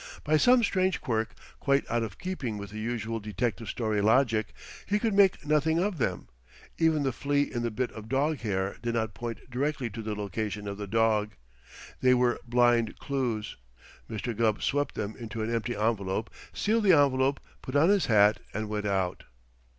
[0.23, 4.51] By some strange quirk, quite out of keeping with the usual detective story logic,
[4.87, 6.27] he could make nothing of them.
[6.79, 10.15] Even the flea in the bit of dog hair did not point direct to the
[10.15, 11.33] location of the dog.
[11.99, 13.57] They were blind clues.
[14.09, 14.35] Mr.
[14.35, 18.69] Gubb swept them into an empty envelope, sealed the envelope, put on his hat and
[18.69, 19.25] went out.